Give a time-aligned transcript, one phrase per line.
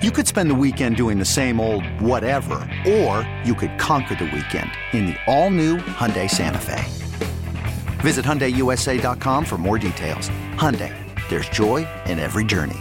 [0.00, 4.26] You could spend the weekend doing the same old whatever, or you could conquer the
[4.26, 6.84] weekend in the all-new Hyundai Santa Fe.
[7.98, 10.28] Visit HyundaiUSA.com for more details.
[10.54, 10.94] Hyundai,
[11.28, 12.78] there's joy in every journey.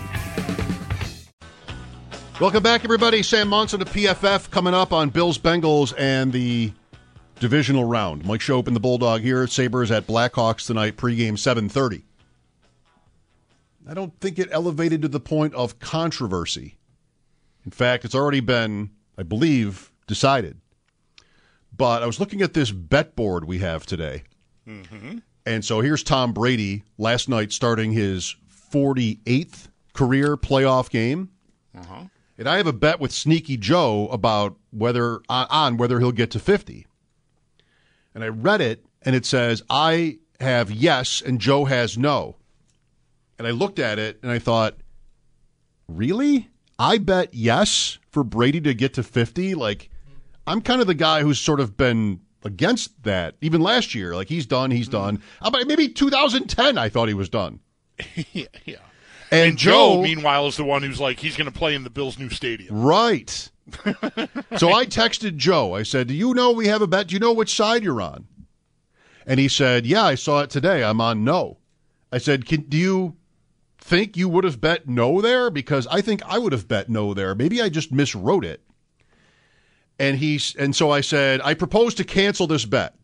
[2.40, 3.24] Welcome back, everybody.
[3.24, 6.72] Sam Monson of PFF coming up on Bills Bengals and the
[7.40, 8.28] divisional round.
[8.28, 9.48] Mike Schopp and the Bulldog here.
[9.48, 12.04] Sabres at Blackhawks tonight, pregame 730.
[13.90, 16.76] I don't think it elevated to the point of controversy.
[17.68, 20.62] In fact, it's already been, I believe, decided.
[21.76, 24.24] But I was looking at this bet board we have today.
[24.66, 25.18] Mm-hmm.
[25.46, 28.38] And so here's Tom Brady last night starting his
[28.72, 31.32] 48th career playoff game.
[31.78, 32.06] Uh-huh.
[32.38, 36.40] And I have a bet with Sneaky Joe about whether on whether he'll get to
[36.40, 36.88] 50.
[38.16, 42.38] And I read it and it says I have yes and Joe has no.
[43.38, 44.78] And I looked at it and I thought,
[45.90, 46.50] "Really?
[46.80, 49.56] I bet yes for Brady to get to 50?
[49.56, 49.90] Like
[50.46, 54.16] I'm kind of the guy who's sort of been against that even last year.
[54.16, 55.22] Like he's done, he's done.
[55.42, 57.60] Uh, but maybe 2010 I thought he was done.
[58.32, 58.76] yeah, yeah.
[59.30, 61.84] And, And Joe, Joe meanwhile, is the one who's like, he's going to play in
[61.84, 62.80] the Bills' new stadium.
[62.80, 63.30] Right.
[64.56, 65.74] so I texted Joe.
[65.76, 67.08] I said, Do you know we have a bet?
[67.08, 68.28] Do you know which side you're on?
[69.26, 70.84] And he said, Yeah, I saw it today.
[70.84, 71.58] I'm on no.
[72.12, 73.18] I said, Can, Do you
[73.88, 75.50] think you would have bet no there?
[75.50, 77.34] Because I think I would have bet no there.
[77.34, 78.62] Maybe I just miswrote it.
[79.98, 82.96] And he's and so I said, I propose to cancel this bet.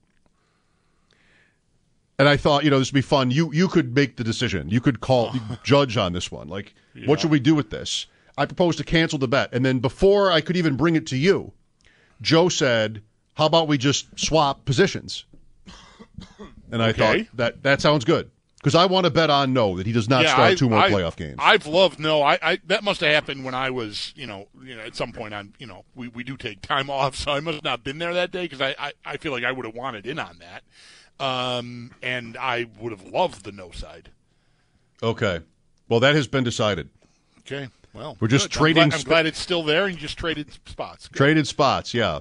[2.19, 3.31] And I thought, you know, this would be fun.
[3.31, 4.69] You you could make the decision.
[4.69, 6.47] You could call judge on this one.
[6.47, 8.05] Like, what should we do with this?
[8.37, 9.53] I propose to cancel the bet.
[9.53, 11.53] And then before I could even bring it to you,
[12.21, 13.01] Joe said,
[13.35, 15.25] "How about we just swap positions?"
[16.71, 17.23] And I Okay.
[17.23, 18.29] thought that that sounds good
[18.63, 20.69] because I want to bet on no that he does not Yeah, start I- two
[20.69, 21.35] more I- playoff games.
[21.37, 22.21] I've loved no.
[22.23, 25.11] I, I that must have happened when I was, you know, you know, at some
[25.11, 27.83] point on, you know, we, we do take time off, so I must have not
[27.83, 30.17] been there that day because I, I I feel like I would have wanted in
[30.17, 34.09] on that, um, and I would have loved the no side.
[35.03, 35.41] okay,
[35.89, 36.89] well that has been decided.
[37.41, 38.57] Okay, well, We're just good.
[38.57, 41.09] trading I'm glad, I'm glad it's still there, and you just traded spots.
[41.09, 41.17] Good.
[41.17, 42.19] Traded spots, yeah.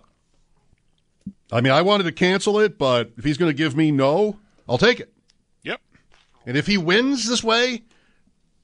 [1.52, 4.38] I mean, I wanted to cancel it, but if he's going to give me no,
[4.68, 5.11] I'll take it.
[6.46, 7.82] And if he wins this way,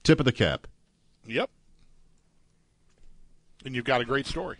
[0.03, 0.67] tip of the cap.
[1.25, 1.49] yep.
[3.65, 4.57] And you've got a great story.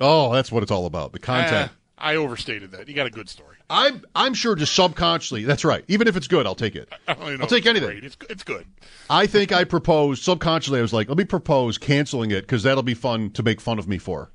[0.00, 1.12] Oh, that's what it's all about.
[1.12, 1.70] The content.
[1.70, 2.88] Eh, I overstated that.
[2.88, 3.56] You got a good story.
[3.70, 5.44] I'm I'm sure just subconsciously.
[5.44, 5.84] That's right.
[5.88, 6.92] Even if it's good, I'll take it.
[7.08, 7.88] I don't even know I'll take it's anything.
[7.90, 8.04] great.
[8.04, 8.66] It's it's good.
[9.08, 10.78] I think I proposed subconsciously.
[10.80, 13.78] I was like, let me propose canceling it because that'll be fun to make fun
[13.78, 14.30] of me for.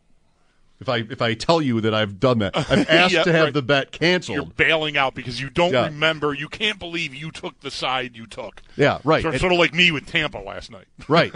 [0.79, 3.43] If I if I tell you that I've done that, I've asked Yeah, to have
[3.45, 3.53] right.
[3.53, 4.35] the bet canceled.
[4.37, 5.85] You're bailing out because you don't Yeah.
[5.85, 6.33] remember.
[6.33, 8.61] You can't believe you took the side you took.
[8.75, 9.21] Yeah, right.
[9.23, 10.85] Sort, And- sort of like me with Tampa last night.
[11.07, 11.33] Right.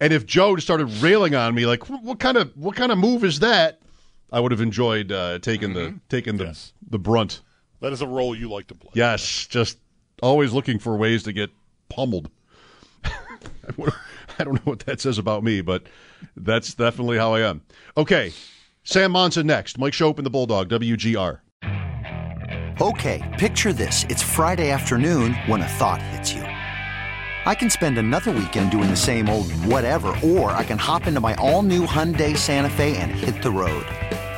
[0.00, 2.98] and if Joe just started railing on me, like, "What- kind of what kind of
[2.98, 3.80] move is that?
[4.32, 6.72] I would have enjoyed uh, taking the taking the Yes.
[6.90, 7.40] the brunt.
[7.80, 8.90] That is a role you like to play.
[8.94, 9.78] Yes, just
[10.22, 11.50] always looking for ways to get
[11.88, 12.30] pummeled.
[14.44, 15.84] I don't know what that says about me, but
[16.36, 17.62] that's definitely how I am.
[17.96, 18.34] Okay,
[18.82, 19.78] Sam Monson next.
[19.78, 21.38] Mike Schopp and the Bulldog, WGR.
[22.78, 24.04] Okay, picture this.
[24.10, 26.42] It's Friday afternoon when a thought hits you.
[26.42, 31.20] I can spend another weekend doing the same old whatever, or I can hop into
[31.20, 33.86] my all-new Hyundai Santa Fe and hit the road.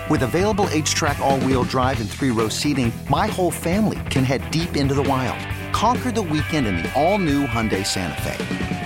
[0.09, 4.95] With available H-Track all-wheel drive and three-row seating, my whole family can head deep into
[4.95, 5.45] the wild.
[5.75, 8.86] Conquer the weekend in the all-new Hyundai Santa Fe.